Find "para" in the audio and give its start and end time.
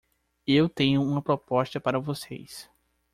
1.79-1.99